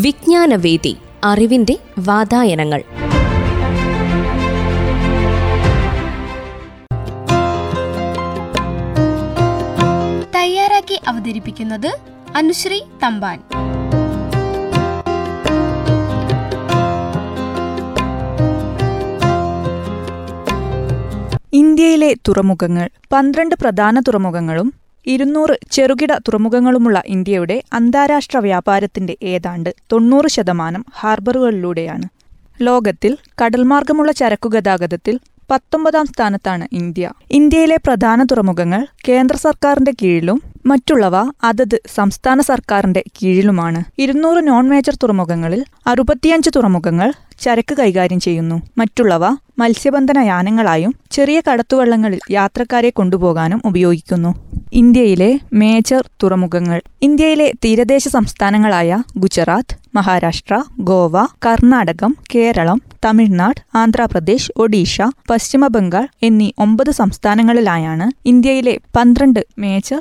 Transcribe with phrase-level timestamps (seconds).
[0.00, 2.80] വിജ്ഞാനവേദി അറിവിന്റെ വാതായനങ്ങൾ.
[10.36, 11.98] തയ്യാറാക്കി അവതരിപ്പിക്കുന്നത്
[12.36, 13.42] അനുശ്രീ തമ്പാൻ.
[21.52, 32.06] ഇന്ത്യയിലെ തുറമുഖങ്ങൾ പന്ത്രണ്ട് പ്രധാന തുറമുഖങ്ങളും ഇരുന്നൂറ് ചെറുകിട തുറമുഖങ്ങളുമുള്ള ഇന്ത്യയുടെ അന്താരാഷ്ട്ര വ്യാപാരത്തിന്റെ ഏതാണ്ട് തൊണ്ണൂറ് ശതമാനം ഹാർബറുകളിലൂടെയാണ്.
[32.62, 37.10] ലോകത്തിൽ കടൽമാർഗമുള്ള ചരക്കുഗതാഗതത്തിൽ പത്തൊമ്പതാം സ്ഥാനത്താണ് ഇന്ത്യ.
[37.30, 43.80] ഇന്ത്യയിലെ പ്രധാന തുറമുഖങ്ങൾ കേന്ദ്ര സർക്കാരിന്റെ കീഴിലും മറ്റുള്ളവ അതത് സംസ്ഥാന സർക്കാരിന്റെ കീഴിലുമാണ്.
[43.98, 47.08] ഇരുന്നൂറ് നോൺ മേജർ തുറമുഖങ്ങളിൽ അറുപത്തിയഞ്ച് തുറമുഖങ്ങൾ
[47.40, 48.56] ചരക്ക് കൈകാര്യം ചെയ്യുന്നു.
[48.78, 49.24] മറ്റുള്ളവ
[49.58, 54.30] മത്സ്യബന്ധന യാനങ്ങളായും ചെറിയ കടത്തുവള്ളങ്ങളിൽ യാത്രക്കാരെ കൊണ്ടുപോകാനും ഉപയോഗിക്കുന്നു.
[54.72, 56.78] ഇന്ത്യയിലെ മേജർ തുറമുഖങ്ങൾ.
[57.02, 61.16] ഇന്ത്യയിലെ തീരദേശ സംസ്ഥാനങ്ങളായ ഗുജറാത്ത് മഹാരാഷ്ട്ര ഗോവ
[61.46, 64.96] കർണാടകം കേരളം തമിഴ്നാട് ആന്ധ്രാപ്രദേശ് ഒഡീഷ
[65.30, 70.00] പശ്ചിമ ബംഗാൾ എന്നീ ഒമ്പത് സംസ്ഥാനങ്ങളിലായാണ് ഇന്ത്യയിലെ പന്ത്രണ്ട് മേജർ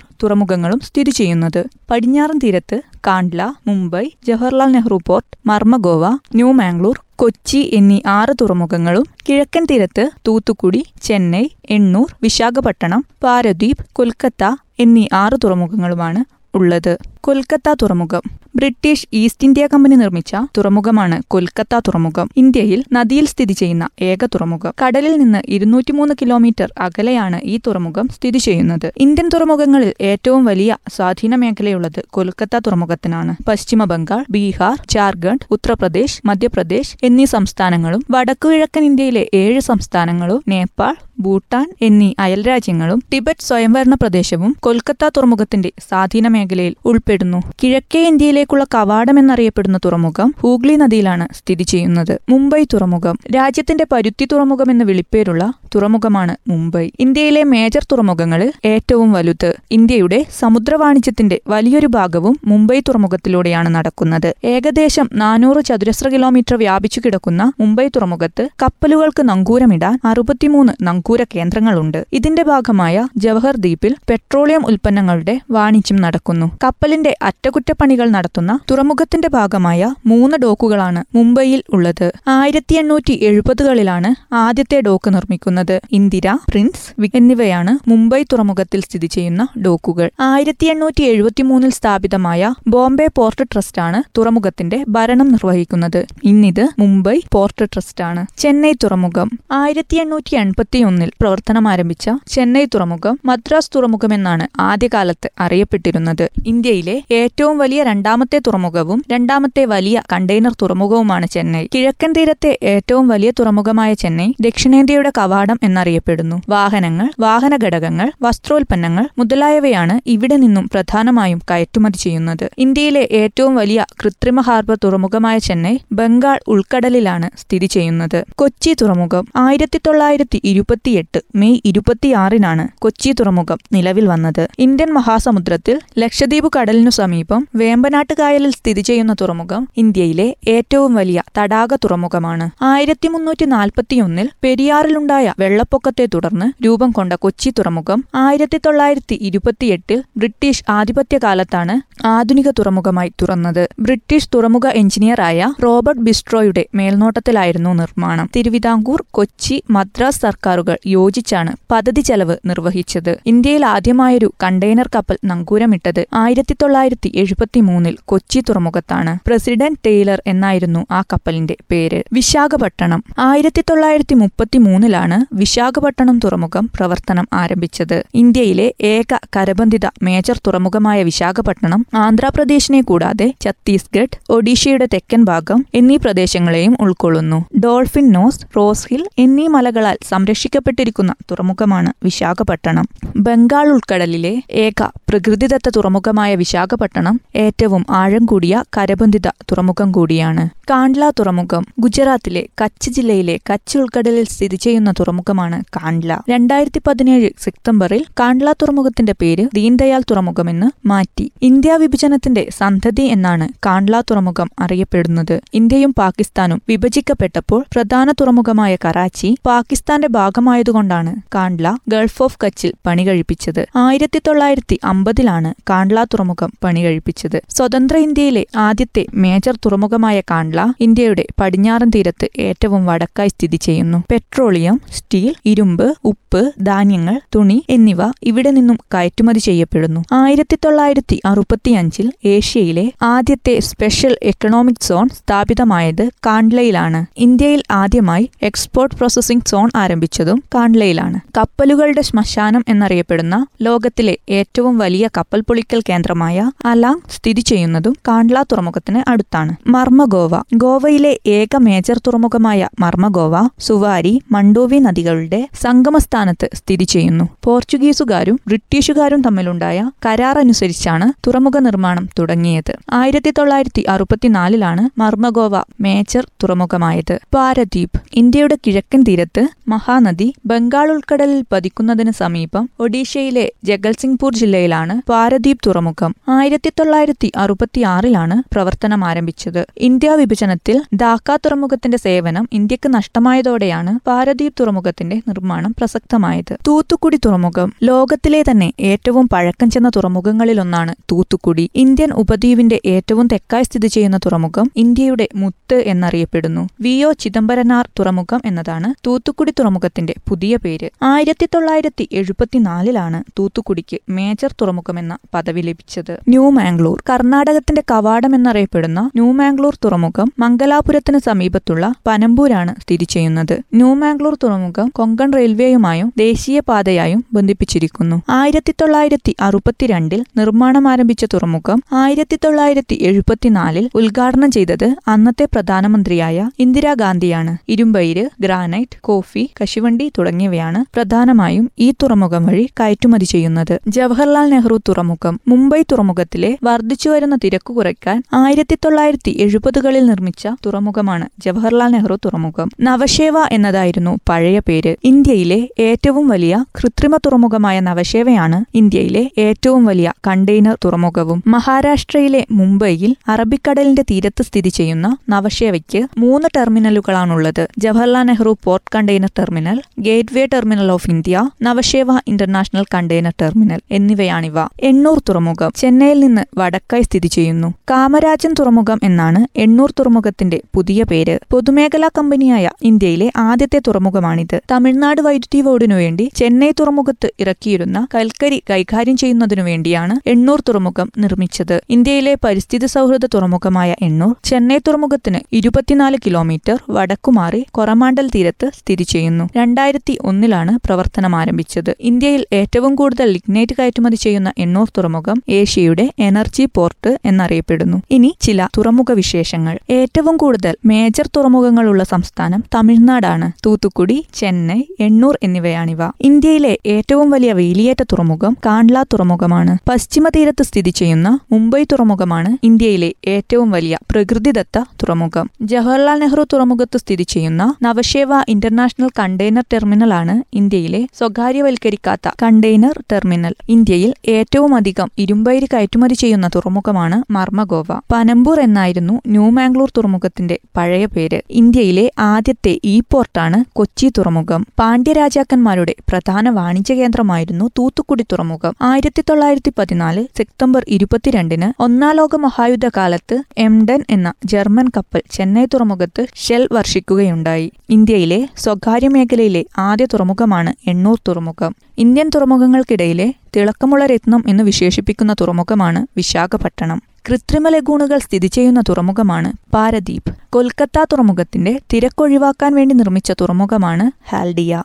[0.53, 1.61] തുറമുഖങ്ങളും സ്ഥിതി ചെയ്യുന്നത്.
[1.89, 6.03] പടിഞ്ഞാറൻ തീരത്ത് കാണ്ട്ല മുംബൈ ജവഹർലാൽ നെഹ്റു പോർട്ട് മർമഗോവ
[6.35, 11.43] ന്യൂ മാംഗ്ലൂർ കൊച്ചി എന്നീ ആറ് തുറമുഖങ്ങളും കിഴക്കൻ തീരത്ത് തൂത്തുക്കുടി ചെന്നൈ
[11.75, 14.43] എണ്ണൂർ വിശാഖപട്ടണം പാരദ്വീപ് കൊൽക്കത്ത
[14.79, 16.21] എന്നീ ആറ് തുറമുഖങ്ങളുമാണ്
[16.53, 16.93] ഉള്ളത്.
[17.25, 18.21] കൊൽക്കത്ത തുറമുഖം.
[18.55, 22.29] ബ്രിട്ടീഷ് ഈസ്റ്റ് ഇന്ത്യ കമ്പനി നിർമ്മിച്ച തുറമുഖമാണ് കൊൽക്കത്ത തുറമുഖം.
[22.37, 24.73] ഇന്ത്യയിൽ നദിയിൽ സ്ഥിതി ചെയ്യുന്ന ഏക തുറമുഖം.
[24.81, 28.93] കടലിൽ നിന്ന് ഇരുന്നൂറ്റിമൂന്ന് കിലോമീറ്റർ അകലെയാണ് ഈ തുറമുഖം സ്ഥിതി ചെയ്യുന്നത്.
[28.97, 33.35] ഇന്ത്യൻ തുറമുഖങ്ങളിൽ ഏറ്റവും വലിയ സ്വാധീന മേഖലയുള്ളത് കൊൽക്കത്ത തുറമുഖത്തിനാണ്.
[33.47, 42.13] പശ്ചിമ ബംഗാൾ ബീഹാർ ജാർഖണ്ഡ് ഉത്തർപ്രദേശ് മധ്യപ്രദേശ് എന്നീ സംസ്ഥാനങ്ങളും വടക്കുകിഴക്കൻ ഇന്ത്യയിലെ ഏഴ് സംസ്ഥാനങ്ങളും നേപ്പാൾ ഭൂട്ടാൻ എന്നീ
[42.19, 46.75] അയൽരാജ്യങ്ങളും ടിബറ്റ് സ്വയംഭരണ പ്രദേശവും കൊൽക്കത്ത തുറമുഖത്തിന്റെ സ്വാധീന മേഖലയിൽ
[47.13, 52.19] ഉൾപ്പെടുന്നു കിഴക്കേ ഇന്ത്യയിലേക്കുള്ള കവാടം എന്നറിയപ്പെടുന്ന തുറമുഖം ഹൂഗ്ലി നദിയിലാണ് സ്ഥിതി ചെയ്യുന്നത്.
[52.29, 53.19] മുംബൈ തുറമുഖം.
[53.35, 56.89] രാജ്യത്തിന്റെ പരുത്തി തുറമുഖം എന്ന് വിളിപ്പേരുള്ള തുറമുഖമാണ് മുംബൈ.
[56.99, 59.55] ഇന്ത്യയിലെ മേജർ തുറമുഖങ്ങളിൽ ഏറ്റവും വലുത്.
[59.71, 64.33] ഇന്ത്യയുടെ സമുദ്ര വാണിജ്യത്തിന്റെ വലിയൊരു ഭാഗവും മുംബൈ തുറമുഖത്തിലൂടെയാണ് നടക്കുന്നത്.
[64.43, 72.05] ഏകദേശം നാനൂറ് ചതുരശ്ര കിലോമീറ്റർ വ്യാപിച്ചു കിടക്കുന്ന മുംബൈ തുറമുഖത്ത് കപ്പലുകൾക്ക് നങ്കൂരമിടാൻ അറുപത്തിമൂന്ന് നങ്കൂര കേന്ദ്രങ്ങളുണ്ട്.
[72.13, 76.47] ഇതിന്റെ ഭാഗമായ ജവഹർ ദ്വീപിൽ പെട്രോളിയം ഉൽപ്പന്നങ്ങളുടെ വാണിജ്യം നടക്കുന്നു.
[76.63, 82.11] കപ്പലിന്റെ അറ്റകുറ്റപ്പണികൾ നടത്തുന്ന തുറമുഖത്തിന്റെ ഭാഗമായ മൂന്ന് ഡോക്കുകളാണ് മുംബൈയിൽ ഉള്ളത്.
[82.27, 85.81] ആയിരത്തി എണ്ണൂറ്റി എഴുപതുകളിലാണ് ആദ്യത്തെ ഡോക്ക് നിർമ്മിക്കുന്നത്.
[85.91, 90.09] ഇന്ദിര പ്രിൻസ് എന്നിവയാണ് മുംബൈ തുറമുഖത്തിൽ സ്ഥിതി ചെയ്യുന്ന ഡോക്കുകൾ.
[90.19, 96.05] ആയിരത്തി എണ്ണൂറ്റി എഴുപത്തിമൂന്നിൽ സ്ഥാപിതമായ ബോംബെ പോർട്ട് ട്രസ്റ്റാണ് തുറമുഖത്തിന്റെ ഭരണം നിർവഹിക്കുന്നത്.
[96.23, 98.25] ഇന്നിത് മുംബൈ പോർട്ട് ട്രസ്റ്റാണ്.
[98.37, 99.29] ചെന്നൈ തുറമുഖം.
[99.51, 106.29] ആയിരത്തി എണ്ണൂറ്റി എൺപത്തി ഒന്നിൽ പ്രവർത്തനം ആരംഭിച്ച ചെന്നൈ തുറമുഖം മദ്രാസ് തുറമുഖം എന്നാണ് ആദ്യകാലത്ത് അറിയപ്പെട്ടിരുന്നത്.
[106.45, 111.67] ഇന്ത്യയിലെ ഏറ്റവും വലിയ രണ്ടാമത്തെ തുറമുഖവും രണ്ടാമത്തെ വലിയ കണ്ടെയ്നർ തുറമുഖവുമാണ് ചെന്നൈ.
[111.75, 116.41] കിഴക്കൻ തീരത്തെ ഏറ്റവും വലിയ തുറമുഖമായ ചെന്നൈ ദക്ഷിണേന്ത്യയുടെ കവാടം എന്നറിയപ്പെടുന്നു.
[116.49, 122.49] വാഹനങ്ങൾ വാഹന ഘടകങ്ങൾ വസ്ത്രോൽപ്പന്നങ്ങൾ മുതലായവയാണ് ഇവിടെ നിന്നും പ്രധാനമായും കയറ്റുമതി ചെയ്യുന്നത്.
[122.57, 128.25] ഇന്ത്യയിലെ ഏറ്റവും വലിയ കൃത്രിമ ഹാർബർ തുറമുഖമായ ചെന്നൈ ബംഗാൾ ഉൾക്കടലിലാണ് സ്ഥിതി ചെയ്യുന്നത്.
[128.35, 134.47] കൊച്ചി തുറമുഖം ആയിരത്തി തൊള്ളായിരത്തി ഇരുപത്തിയെട്ട് മെയ് ഇരുപത്തിയാറിനാണ് കൊച്ചി തുറമുഖം നിലവിൽ വന്നത്.
[134.59, 142.45] ഇന്ത്യൻ മഹാസമുദ്രത്തിൽ ലക്ഷദ്വീപ് കടലിനു സമീപം വേമ്പനാട്ട് കായലിൽ സ്ഥിതി ചെയ്യുന്ന തുറമുഖം ഇന്ത്യയിലെ ഏറ്റവും വലിയ തടാക തുറമുഖമാണ്.
[142.61, 151.75] ആയിരത്തി മുന്നൂറ്റി നാൽപ്പത്തിയൊന്നിൽ പെരിയാറിലുണ്ടായ വെള്ളപ്പൊക്കത്തെ തുടർന്ന് രൂപം കൊണ്ട കൊച്ചി തുറമുഖം ആയിരത്തി തൊള്ളായിരത്തി ഇരുപത്തിയെട്ടിൽ ബ്രിട്ടീഷ് ആധിപത്യകാലത്താണ്
[152.05, 153.69] ആധുനിക തുറമുഖമായി തുറന്നത്.
[153.79, 158.29] ബ്രിട്ടീഷ് തുറമുഖ എഞ്ചിനീയറായ റോബർട്ട് ബിസ്ട്രോയുടെ മേൽനോട്ടത്തിലായിരുന്നു നിർമ്മാണം.
[158.35, 163.13] തിരുവിതാംകൂർ കൊച്ചി മദ്രാസ് സർക്കാരുകൾ യോജിച്ചാണ് പദ്ധതി ചെലവ് നിർവഹിച്ചത്.
[163.25, 169.17] ഇന്ത്യയിൽ ആദ്യമായൊരു കണ്ടെയ്നർ കപ്പൽ നങ്കൂരമിട്ടത് ആയിരത്തി തൊള്ളായിരത്തി എഴുപത്തി മൂന്നിൽ കൊച്ചി തുറമുഖത്താണ്.
[169.27, 172.03] പ്രസിഡന്റ് ടെയ്ലർ എന്നായിരുന്നു ആ കപ്പലിന്റെ പേര്.
[172.13, 173.03] വിശാഖപട്ടണം.
[173.19, 178.03] ആയിരത്തി തൊള്ളായിരത്തി മുപ്പത്തി മൂന്നിലാണ് വിശാഖപട്ടണം തുറമുഖം പ്രവർത്തനം ആരംഭിച്ചത്.
[178.15, 187.45] ഇന്ത്യയിലെ ഏക കരബന്ധിത മേജർ തുറമുഖമായ വിശാഖപട്ടണം ആന്ധ്രാപ്രദേശിനെ കൂടാതെ ഛത്തീസ്ഗഡ് ഒഡീഷയുടെ തെക്കൻ ഭാഗം എന്നീ പ്രദേശങ്ങളെയും ഉൾക്കൊള്ളുന്നു.
[187.59, 192.87] ഡോൾഫിൻ നോസ് റോസ് ഹിൽ എന്നീ മലകളാൽ സംരക്ഷിക്കപ്പെട്ടിരിക്കുന്ന തുറമുഖമാണ് വിശാഖപട്ടണം.
[193.25, 194.31] ബംഗാൾ ഉൾക്കടലിലെ
[194.61, 200.43] ഏക പ്രകൃതിദത്ത തുറമുഖമായ വിശാഖപട്ടണം ഏറ്റവും ആഴം കൂടിയ കരബന്ധിത തുറമുഖം കൂടിയാണ്.
[200.69, 206.19] കാണ്ട്ല തുറമുഖം ഗുജറാത്തിലെ കച്ച് ജില്ലയിലെ കച്ച് ഉൾക്കടലിൽ സ്ഥിതി ചെയ്യുന്ന തുറമുഖമാണ് കാണ്ട്ല.
[206.29, 211.31] രണ്ടായിരത്തി പതിനേഴ് സെപ്റ്റംബറിൽ കാണ്ട്ല തുറമുഖത്തിന്റെ പേര് ദീൻദയാൽ തുറമുഖമെന്ന് മാറ്റി.
[211.41, 215.41] ഇന്ത്യ വിഭജനത്തിന്റെ സന്തതി എന്നാണ് കാണ്ട്ല തുറമുഖം അറിയപ്പെടുന്നത്.
[215.53, 223.67] ഇന്ത്യയും പാകിസ്ഥാനും വിഭജിക്കപ്പെട്ടപ്പോൾ പ്രധാന തുറമുഖമായ കറാച്ചി പാകിസ്ഥാന്റെ ഭാഗമായതുകൊണ്ടാണ് കാണ്ട്ല ഗൾഫ് ഓഫ് കച്ചിൽ പണി കഴിപ്പിച്ചത്.
[223.75, 227.43] ആയിരത്തി തൊള്ളായിരത്തി അമ്പതിലാണ് കാണ്ട്ല തുറമുഖം പണി കഴിപ്പിച്ചത്.
[227.49, 234.03] സ്വതന്ത്ര ഇന്ത്യയിലെ ആദ്യത്തെ മേജർ തുറമുഖമായ കാണ്ട്ല ഇന്ത്യയുടെ പടിഞ്ഞാറൻ തീരത്ത് ഏറ്റവും വടക്കായി സ്ഥിതി ചെയ്യുന്നു.
[234.11, 240.03] പെട്രോളിയം സ്റ്റീൽ ഇരുമ്പ് ഉപ്പ് ധാന്യങ്ങൾ തുണി എന്നിവ ഇവിടെ നിന്നും കയറ്റുമതി ചെയ്യപ്പെടുന്നു.
[240.13, 249.69] ആയിരത്തി തൊള്ളായിരത്തി അറുപത്തിയഞ്ചിൽ ഏഷ്യയിലെ ആദ്യത്തെ സ്പെഷ്യൽ എക്കണോമിക് സോൺ സ്ഥാപിതമായത് കാൺലയിലാണ് ഇന്ത്യയിൽ ആദ്യമായി എക്സ്പോർട്ട് പ്രോസസിംഗ് സോൺ
[249.75, 258.41] ആരംഭിച്ചതും കാൺലയിലാണ് കപ്പലുകളുടെ ശ്മശാനം എന്നറിയപ്പെടുന്ന ലോകത്തിലെ ഏറ്റവും വലിയ കപ്പൽ പൊളിക്കൽ കേന്ദ്രമായ അലാങ് സ്ഥിതി ചെയ്യുന്നതും കാൺല
[258.41, 259.55] തുറമുഖത്തിന് അടുത്താണ്.
[259.67, 267.25] മർമഗോവ ഗോവയിലെ ഏക മേജർ തുറമുഖമായ മർമഗോവ സുവാരി മണ്ടോവി നദികളുടെ സംഗമസ്ഥാനത്ത് സ്ഥിതി ചെയ്യുന്നു.
[267.43, 272.77] പോർച്ചുഗീസുകാരും ബ്രിട്ടീഷുകാരും തമ്മിലുണ്ടായ കരാർ അനുസരിച്ചാണ് തുറമുഖ നിർമ്മാണം തുടങ്ങിയത്.
[272.91, 277.19] ആയിരത്തി തൊള്ളായിരത്തി അറുപത്തിനാലിലാണ് മർമഗോവ മേജർ തുറമുഖമായത്.
[277.35, 286.15] പാരദ്വീപ് ഇന്ത്യയുടെ കിഴക്കൻ തീരത്ത് മഹാനദി ബംഗാൾ ഉൾക്കടലിൽ പതിക്കുന്നതിന് സമീപം ഒഡീഷയിലെ ജഗൽസിംഗ്പൂർ ജില്ലയിലാണ് പാരദ്വീപ് തുറമുഖം.
[286.29, 289.65] ആയിരത്തി തൊള്ളായിരത്തി അറുപത്തിയാറിലാണ് പ്രവർത്തനം ആരംഭിച്ചത്.
[289.77, 296.53] ഇന്ത്യ വിഭജനത്തിൽ ധാക്ക തുറമുഖത്തിന്റെ സേവനം ഇന്ത്യയ്ക്ക് നഷ്ടമായതോടെയാണ് പാരദ്വീപ് തുറമുഖത്തിന്റെ നിർമ്മാണം പ്രസക്തമായത്.
[296.67, 301.69] തൂത്തുക്കുടി തുറമുഖം ലോകത്തിലെ തന്നെ ഏറ്റവും പഴക്കം ചെന്ന തുറമുഖങ്ങളിലൊന്നാണ് തൂത്തുക്കുടി.
[301.75, 306.63] ഇന്ത്യൻ ഉപദ്വീപിന്റെ ഏറ്റവും തെക്കായി സ്ഥിതി ചെയ്യുന്ന തുറമുഖം ഇന്ത്യയുടെ മുത്ത് എന്നറിയപ്പെടുന്നു.
[306.81, 310.89] വി ഒ ചിദംബരനാർ തുറമുഖം എന്നതാണ് തൂത്തുക്കുടി തുറമുഖത്തിന്റെ പുതിയ പേര്.
[311.03, 316.15] ആയിരത്തി തൊള്ളായിരത്തി എഴുപത്തിനാലിലാണ് തൂത്തുക്കുടിക്ക് മേജർ തുറമുഖമെന്ന പദവി ലഭിച്ചത്.
[316.27, 316.97] ന്യൂ മാംഗ്ലൂർ.
[317.09, 323.59] കർണാടകത്തിന്റെ കവാടം എന്നറിയപ്പെടുന്ന ന്യൂ മാംഗ്ലൂർ തുറമുഖം മംഗലാപുരത്തിന് സമീപത്തുള്ള പനമ്പൂരാണ് സ്ഥിതി ചെയ്യുന്നത്.
[323.73, 328.21] ന്യൂ മാംഗ്ലൂർ തുറമുഖം കൊങ്കൺ റെയിൽവേയുമായും ദേശീയപാതയായും ബന്ധിപ്പിച്ചിരിക്കുന്നു.
[328.29, 337.57] ആയിരത്തി തൊള്ളായിരത്തി അറുപത്തിരണ്ടിൽ നിർമ്മാണം ആരംഭിച്ച തുറമുഖം ആയിരത്തി തൊള്ളായിരത്തി എഴുപത്തിനാലിൽ ഉദ്ഘാടനം ചെയ്തത് അന്നത്തെ പ്രധാനമന്ത്രിയായ ഇന്ദിരാഗാന്ധിയാണ്.
[337.69, 343.79] ഇരുമ്പയിര് ഗ്രാനൈറ്റ് കോഫി കശുവണ്ടി തുടങ്ങിയവയാണ് പ്രധാനമായും ഈ തുറമുഖം വഴി കയറ്റുമതി ചെയ്യുന്നത്.
[343.87, 352.15] ജവഹർലാൽ നെഹ്റു തുറമുഖം മുംബൈ തുറമുഖത്തിലെ വർദ്ധിച്ചുവരുന്ന തിരക്ക് കുറയ്ക്കാൻ ആയിരത്തി തൊള്ളായിരത്തി എഴുപതുകളിൽ നിർമ്മിച്ച തുറമുഖമാണ് ജവഹർലാൽ നെഹ്റു
[352.25, 352.69] തുറമുഖം.
[352.81, 354.91] നവശേവ എന്നതായിരുന്നു പഴയ പേര്.
[355.03, 361.43] ഇന്ത്യയിലെ ഏറ്റവും വലിയ കൃത്രിമ തുറമുഖമായ നവശേവയാണ് ഇന്ത്യയിലെ ഏറ്റവും വലിയ കണ്ടെയ്നർ തുറമുഖവും.
[361.47, 367.67] മഹാരാഷ്ട്രയിലെ മുംബൈയിൽ അറബിക്കടലിന്റെ തീരത്ത് സ്ഥിതി ചെയ്യുന്ന നവശേവയ്ക്ക് മൂന്ന് ടെർമിനലുകളാണുള്ളത്.
[367.77, 374.57] Jawaharlal Nehru port container terminal gateway terminal of India Nhava Sheva international container terminal എന്നിവയാണിവ.
[374.79, 377.73] Ennore തുറമുഖം ചെന്നൈയിൽ നിന്ന് വടക്കായി സ്ഥിതി ചെയ്യുന്നു.
[377.91, 381.39] കാമരാജൻ തുറമുഖം എന്നാണ് എണ്ണൂർ തുറമുഖത്തിന്റെ പുതിയ പേര്.
[381.51, 384.61] പൊതുമേഖലാ കമ്പനിയായ ഇന്ത്യയിലെ ആദ്യത്തെ തുറമുഖമാണിത്.
[384.71, 391.83] തമിഴ്നാട് വൈദ്യുതി ബോർഡിനു വേണ്ടി ചെന്നൈ തുറമുഖത്ത് ഇറക്കിയിരുന്ന കൽക്കരി കൈകാര്യം ചെയ്യുന്നതിനു വേണ്ടിയാണ് എണ്ണൂർ തുറമുഖം നിർമ്മിച്ചത്.
[391.89, 399.49] ഇന്ത്യയിലെ പരിസ്ഥിതി സൗഹൃദ തുറമുഖമായ എണ്ണൂർ ചെന്നൈ തുറമുഖത്തിന് ഇരുപത്തിനാല് കിലോമീറ്റർ വടക്കുമാറി കൊറമാണ്ടൽ തീരത്ത് സ്ഥിതി ചെയ്യുന്നു.
[399.57, 401.95] രണ്ടായിരത്തി ഒന്നിലാണ് പ്രവർത്തനം ആരംഭിച്ചത്.
[401.99, 408.01] ഇന്ത്യയിൽ ഏറ്റവും കൂടുതൽ ലിഗ്നൈറ്റ് കയറ്റുമതി ചെയ്യുന്ന എണ്ണൂർ തുറമുഖം ഏഷ്യയുടെ എനർജി പോർട്ട് എന്നറിയപ്പെടുന്നു.
[408.11, 409.79] ഇനി ചില തുറമുഖ വിശേഷങ്ങൾ.
[409.89, 413.51] ഏറ്റവും കൂടുതൽ മേജർ തുറമുഖങ്ങളുള്ള സംസ്ഥാനം തമിഴ്നാടാണ്.
[413.65, 415.97] തൂത്തുക്കുടി ചെന്നൈ എണ്ണൂർ എന്നിവയാണിവ.
[416.21, 419.77] ഇന്ത്യയിലെ ഏറ്റവും വലിയ വേലിയേറ്റ തുറമുഖം കാൺല തുറമുഖമാണ്.
[419.89, 425.49] പശ്ചിമ തീരത്ത് സ്ഥിതി ചെയ്യുന്ന മുംബൈ തുറമുഖമാണ് ഇന്ത്യയിലെ ഏറ്റവും വലിയ പ്രകൃതിദത്ത തുറമുഖം.
[425.61, 433.53] ജവഹർലാൽ നെഹ്റു തുറമുഖത്ത് സ്ഥിതി ചെയ്യുന്ന നവശേവ ഇന്റർനാഷണൽ കണ്ടെയ്നർ ടെർമിനലാണ് ഇന്ത്യയിലെ സ്വകാര്യവൽക്കരിക്കാത്ത കണ്ടെയ്നർ ടെർമിനൽ.
[433.69, 437.87] ഇന്ത്യയിൽ ഏറ്റവും അധികം ഇരുമ്പയിര് കയറ്റുമതി ചെയ്യുന്ന തുറമുഖമാണ് മർമഗോവ.
[438.13, 441.39] പനമ്പൂർ എന്നായിരുന്നു ന്യൂ മാംഗ്ലൂർ തുറമുഖത്തിന്റെ പഴയ പേര്.
[441.49, 444.65] ഇന്ത്യയിലെ ആദ്യത്തെ ഈ പോർട്ടാണ് കൊച്ചി തുറമുഖം.
[444.79, 448.75] പാണ്ഡ്യരാജാക്കന്മാരുടെ പ്രധാന വാണിജ്യ കേന്ദ്രമായിരുന്നു തൂത്തുക്കുടി തുറമുഖം.
[448.81, 456.25] ആയിരത്തി തൊള്ളായിരത്തി പതിനാല് സെപ്റ്റംബർ ഇരുപത്തിരണ്ടിന് ഒന്നാം ലോക മഹായുദ്ധ കാലത്ത് എംഡൻ എന്ന ജർമ്മൻ കപ്പൽ ചെന്നൈ തുറമുഖത്ത്
[456.45, 457.67] ഷെൽ വർഷിക്കുകയുണ്ടായി.
[457.89, 461.75] ഇന്ത്യയിലെ സ്വകാര്യ മേഖലയിലെ ആദ്യ തുറമുഖമാണ് എണ്ണൂർ തുറമുഖം.
[461.97, 467.01] ഇന്ത്യൻ തുറമുഖങ്ങൾക്കിടയിലെ തിളക്കമുള്ള രത്നം എന്ന് വിശേഷിപ്പിക്കുന്ന തുറമുഖമാണ് വിശാഖപട്ടണം.
[467.29, 474.83] കൃത്രിമ ലഗൂണുകൾ സ്ഥിതി ചെയ്യുന്ന തുറമുഖമാണ് പാരദ്വീപ് കൊൽക്കത്ത തുറമുഖത്തിന്റെ തിരക്കൊഴിവാക്കാൻ വേണ്ടി നിർമ്മിച്ച തുറമുഖമാണ് ഹാൽഡിയ.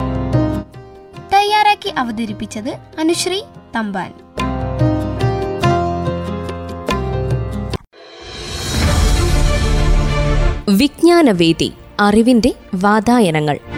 [1.34, 3.42] തയ്യാറാക്കി അവതരിപ്പിച്ചത് അനുശ്രീ
[3.76, 4.12] തമ്പാൻ.
[10.76, 13.77] വിജ്ഞാനവേദി അറിവിന്റെ വാതായനങ്ങൾ.